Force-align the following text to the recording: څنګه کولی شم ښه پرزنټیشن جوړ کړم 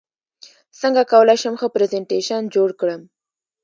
څنګه 0.81 1.01
کولی 1.11 1.37
شم 1.41 1.53
ښه 1.59 1.67
پرزنټیشن 1.75 2.41
جوړ 2.55 2.69
کړم 2.79 3.01